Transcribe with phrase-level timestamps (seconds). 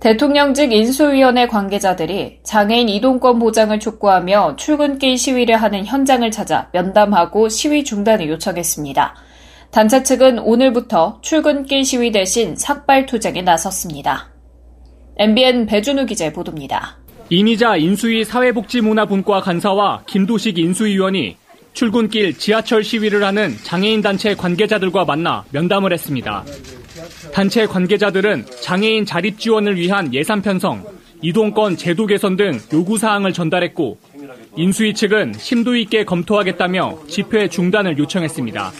[0.00, 8.28] 대통령직 인수위원회 관계자들이 장애인 이동권 보장을 촉구하며 출근길 시위를 하는 현장을 찾아 면담하고 시위 중단을
[8.28, 9.16] 요청했습니다.
[9.72, 14.30] 단체 측은 오늘부터 출근길 시위 대신 삭발 투쟁에 나섰습니다.
[15.16, 16.98] MBN 배준우 기자의 보도입니다.
[17.28, 21.36] 이미자 인수위 사회복지문화분과 간사와 김도식 인수위원이
[21.72, 26.44] 출근길 지하철 시위를 하는 장애인 단체 관계자들과 만나 면담을 했습니다.
[27.32, 30.84] 단체 관계자들은 장애인 자립 지원을 위한 예산 편성,
[31.22, 33.98] 이동권 제도 개선 등 요구 사항을 전달했고
[34.56, 38.72] 인수위 측은 심도 있게 검토하겠다며 집회 중단을 요청했습니다.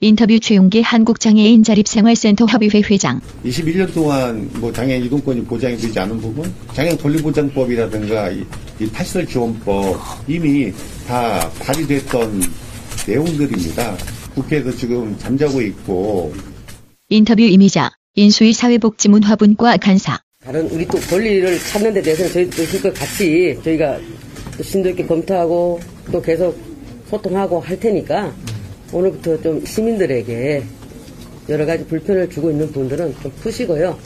[0.00, 3.18] 인터뷰 최용기 한국장애인 자립생활센터 협의회 회장.
[3.44, 8.44] 21년 동안 뭐 장애인 이동권이 보장이 되지 않은 부분, 장애인 권리보장법이라든가 이,
[8.78, 10.70] 이 탈시설 지원법 이미
[11.08, 12.42] 다 발의됐던
[13.06, 13.96] 내용들입니다.
[14.34, 16.34] 국회에서 지금 잠자고 있고.
[17.08, 20.18] 인터뷰 이미자 인수위 사회복지문화분과 간사.
[20.42, 23.98] 다른 우리 또 권리를 찾는 데 대해서는 저희도 힘껏 같이 저희가
[24.56, 25.78] 또 심도 있게 검토하고
[26.10, 26.58] 또 계속
[27.08, 28.32] 소통하고 할 테니까
[28.92, 30.64] 오늘부터 좀 시민들에게
[31.48, 33.96] 여러 가지 불편을 주고 있는 분들은 좀 푸시고요.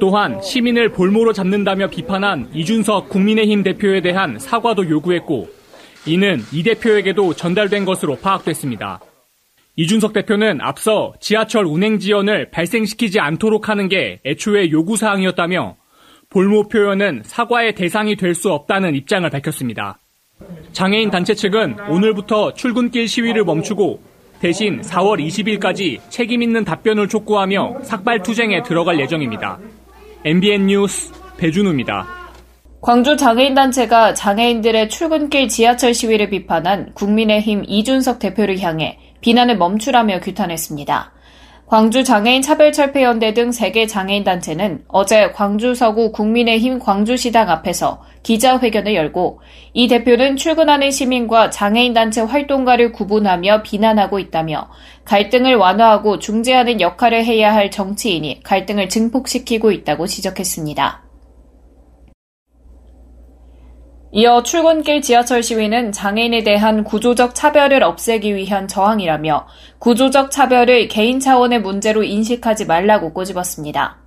[0.00, 5.48] 또한 시민을 볼모로 잡는다며 비판한 이준석 국민의힘 대표에 대한 사과도 요구했고
[6.06, 9.00] 이는 이 대표에게도 전달된 것으로 파악됐습니다.
[9.80, 15.76] 이준석 대표는 앞서 지하철 운행 지연을 발생시키지 않도록 하는 게 애초에 요구사항이었다며
[16.28, 19.98] 볼모 표현은 사과의 대상이 될 수 없다는 입장을 밝혔습니다.
[20.72, 24.02] 장애인 단체 측은 오늘부터 출근길 시위를 멈추고
[24.40, 29.58] 대신 4월 20일까지 책임 있는 답변을 촉구하며 삭발 투쟁에 들어갈 예정입니다.
[30.26, 32.19] MBN 뉴스 배준우입니다.
[32.82, 41.12] 광주 장애인단체가 장애인들의 출근길 지하철 시위를 비판한 국민의힘 이준석 대표를 향해 비난을 멈추라며 규탄했습니다.
[41.66, 49.42] 광주 장애인 차별철폐연대 등 3개 장애인단체는 어제 광주 서구 국민의힘 광주시당 앞에서 기자회견을 열고
[49.74, 54.70] 이 대표는 출근하는 시민과 장애인단체 활동가를 구분하며 비난하고 있다며
[55.04, 61.09] 갈등을 완화하고 중재하는 역할을 해야 할 정치인이 갈등을 증폭시키고 있다고 지적했습니다.
[64.12, 69.46] 이어 출근길 지하철 시위는 장애인에 대한 구조적 차별을 없애기 위한 저항이라며
[69.78, 73.98] 구조적 차별을 개인 차원의 문제로 인식하지 말라고 꼬집었습니다.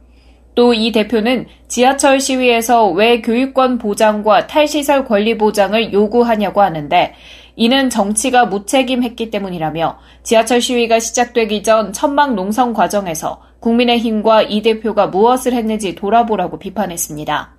[0.55, 7.13] 또 이 대표는 지하철 시위에서 왜 교육권 보장과 탈시설 권리 보장을 요구하냐고 하는데
[7.55, 15.53] 이는 정치가 무책임했기 때문이라며 지하철 시위가 시작되기 전 천막 농성 과정에서 국민의힘과 이 대표가 무엇을
[15.53, 17.52] 했는지 돌아보라고 비판했습니다.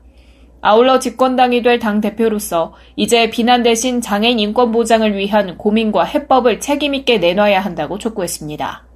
[0.67, 7.61] 아울러 집권당이 될 당대표로서 이제 비난 대신 장애인 인권 보장을 위한 고민과 해법을 책임있게 내놔야
[7.61, 8.87] 한다고 촉구했습니다.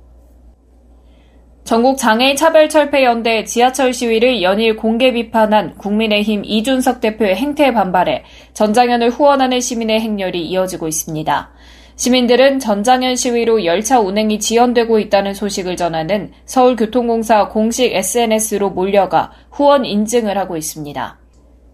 [1.65, 8.25] 전국 장애인 차별 철폐 연대 지하철 시위를 연일 공개 비판한 국민의힘 이준석 대표의 행태에 반발해
[8.55, 11.51] 전장현을 후원하는 시민의 행렬이 이어지고 있습니다.
[11.97, 20.39] 시민들은 전장현 시위로 열차 운행이 지연되고 있다는 소식을 전하는 서울교통공사 공식 SNS로 몰려가 후원 인증을
[20.39, 21.19] 하고 있습니다.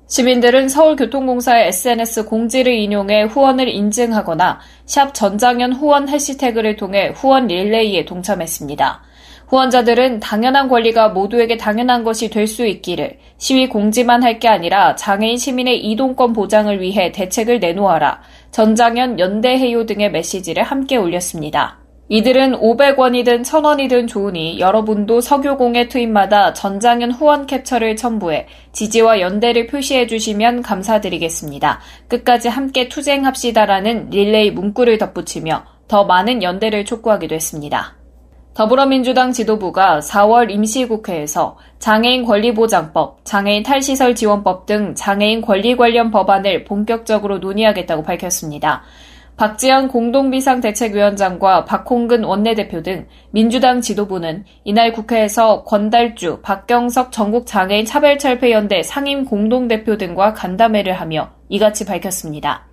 [0.06, 9.03] 시민들은 서울교통공사의 SNS 공지를 인용해 후원을 인증하거나 샵 전장현 후원 해시태그를 통해 후원 릴레이에 동참했습니다.
[9.48, 15.38] 후원자들은 당연한 권리가 모두에게 당연한 것이 될 수 있기를 시위 공지만 할 게 아니라 장애인
[15.38, 21.84] 시민의 이동권 보장을 위해 대책을 내놓아라, 전장현 연대해요 등의 메시지를 함께 올렸습니다.
[22.09, 30.60] 이들은 500원이든 1000원이든 좋으니 여러분도 석유공예 투입마다 전장현 후원 캡처를 첨부해 지지와 연대를 표시해 주시면
[30.60, 31.80] 감사드리겠습니다.
[32.09, 37.95] 끝까지 함께 투쟁합시다라는 릴레이 문구를 덧붙이며 더 많은 연대를 촉구하기도 했습니다.
[38.53, 47.39] 더불어민주당 지도부가 4월 임시국회에서 장애인 권리보장법, 장애인 탈시설 지원법 등 장애인 권리 관련 법안을 본격적으로
[47.39, 48.84] 논의하겠다고 밝혔습니다.
[49.36, 59.97] 박지원 공동비상대책위원장과 박홍근 원내대표 등 민주당 지도부는 이날 국회에서 권달주, 박경석 전국장애인 차별철폐연대 상임 공동대표
[59.97, 62.69] 등과 간담회를 하며 이같이 밝혔습니다.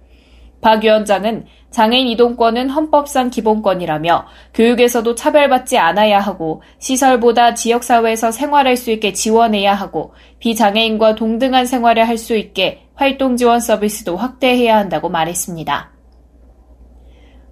[0.62, 9.13] 박 위원장은 장애인 이동권은 헌법상 기본권이라며 교육에서도 차별받지 않아야 하고 시설보다 지역사회에서 생활할 수 있게
[9.13, 16.00] 지원해야 하고 비장애인과 동등한 생활을 할 수 있게 활동 지원 서비스도 확대해야 한다고 말했습니다.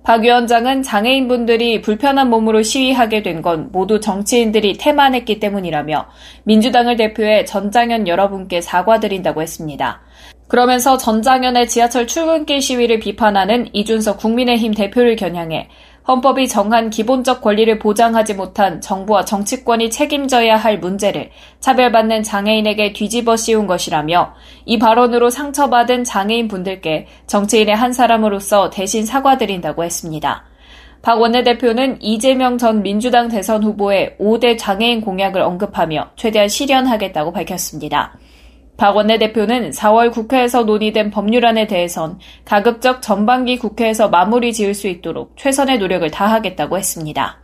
[0.09, 6.07] 박 위원장은 장애인분들이 불편한 몸으로 시위하게 된 건 모두 정치인들이 태만했기 때문이라며
[6.45, 10.01] 민주당을 대표해 전장현 여러분께 사과드린다고 했습니다.
[10.47, 15.69] 그러면서 전장현의 지하철 출근길 시위를 비판하는 이준석 국민의힘 대표를 겨냥해
[16.09, 21.29] 헌법이 정한 기본적 권리를 보장하지 못한 정부와 정치권이 책임져야 할 문제를
[21.59, 24.33] 차별받는 장애인에게 뒤집어 씌운 것이라며
[24.65, 30.45] 이 발언으로 상처받은 장애인 분들께 정치인의 한 사람으로서 대신 사과드린다고 했습니다.
[31.03, 38.17] 박 원내대표는 이재명 전 민주당 대선 후보의 5대 장애인 공약을 언급하며 최대한 실현하겠다고 밝혔습니다.
[38.79, 45.79] 박 원내대표는 4월 국회에서 논의된 법률안에 대해선 가급적 전반기 국회에서 마무리 지을 수 있도록 최선의
[45.79, 47.41] 노력을 다하겠다고 했습니다.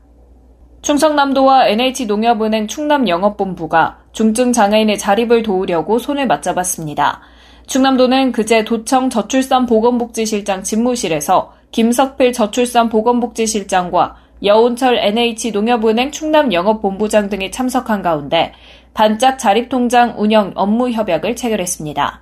[0.81, 7.19] 충청남도와 NH농협은행 충남영업본부가 중증 장애인의 자립을 도우려고 손을 맞잡았습니다.
[7.67, 14.15] 충남도는 그제 도청 저출산 보건복지실장 집무실에서 김석필 저출산 보건복지실장과
[14.45, 18.53] 여운철 NH농협은행 충남 영업본부장 등이 참석한 가운데
[18.93, 22.21] 반짝 자립통장 운영 업무 협약을 체결했습니다.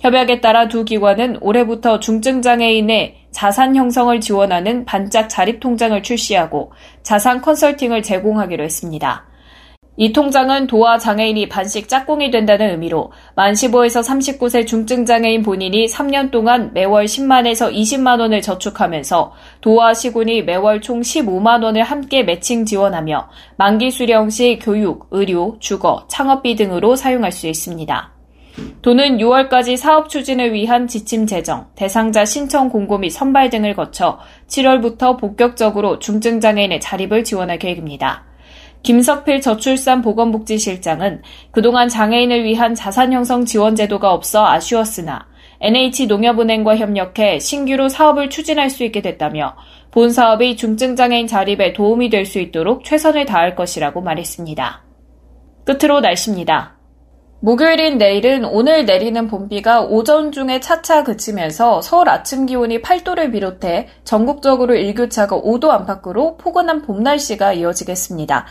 [0.00, 6.72] 협약에 따라 두 기관은 올해부터 중증장애인의 자산 형성을 지원하는 반짝 자립통장을 출시하고
[7.02, 9.29] 자산 컨설팅을 제공하기로 했습니다.
[10.02, 16.30] 이 통장은 도화 장애인이 반씩 짝꿍이 된다는 의미로 만 15에서 39세 중증 장애인 본인이 3년
[16.30, 23.28] 동안 매월 10만에서 20만 원을 저축하면서 도화 시군이 매월 총 15만 원을 함께 매칭 지원하며
[23.56, 28.12] 만기 수령 시 교육, 의료, 주거, 창업비 등으로 사용할 수 있습니다.
[28.80, 34.18] 도는 6월까지 사업 추진을 위한 지침 제정, 대상자 신청 공고 및 선발 등을 거쳐
[34.48, 38.29] 7월부터 본격적으로 중증장애인의 자립을 지원할 계획입니다.
[38.82, 45.26] 김석필 저출산보건복지실장은 그동안 장애인을 위한 자산 형성 지원 제도가 없어 아쉬웠으나
[45.60, 49.56] NH농협은행과 협력해 신규로 사업을 추진할 수 있게 됐다며
[49.90, 54.84] 본 사업이 중증장애인 자립에 도움이 될 수 있도록 최선을 다할 것이라고 말했습니다.
[55.66, 56.79] 끝으로 날씨입니다.
[57.42, 64.74] 목요일인 내일은 오늘 내리는 봄비가 오전 중에 차차 그치면서 서울 아침 기온이 8도를 비롯해 전국적으로
[64.74, 68.44] 일교차가 5도 안팎으로 포근한 봄 날씨가 이어지겠습니다.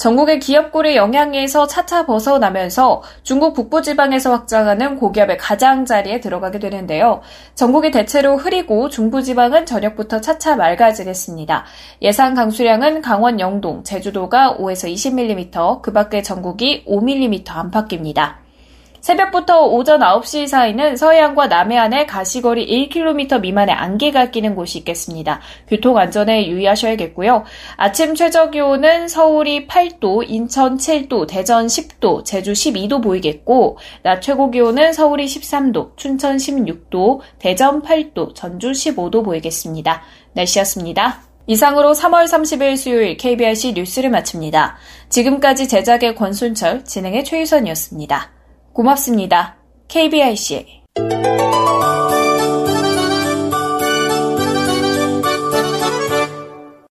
[0.00, 7.20] 전국의 기업골의 영향에서 차차 벗어나면서 중국 북부 지방에서 확장하는 고기압의 가장자리에 들어가게 되는데요.
[7.54, 11.66] 전국이 대체로 흐리고 중부 지방은 저녁부터 차차 맑아지겠습니다.
[12.00, 18.38] 예상 강수량은 강원 영동, 제주도가 5에서 20mm, 그 밖에 전국이 5mm 안팎입니다.
[19.00, 25.40] 새벽부터 오전 9시 사이는 서해안과 남해안에 가시거리 1km 미만의 안개가 끼는 곳이 있겠습니다.
[25.68, 27.44] 교통 안전에 유의하셔야겠고요.
[27.76, 34.92] 아침 최저 기온은 서울이 8도, 인천 7도, 대전 10도, 제주 12도 보이겠고 낮 최고 기온은
[34.92, 40.02] 서울이 13도, 춘천 16도, 대전 8도, 전주 15도 보이겠습니다.
[40.34, 41.22] 날씨였습니다.
[41.46, 44.76] 이상으로 3월 30일 수요일 KBRC 뉴스를 마칩니다.
[45.08, 48.39] 지금까지 제작의 권순철, 진행의 최유선이었습니다.
[48.72, 49.56] 고맙습니다.
[49.88, 50.80] KBIC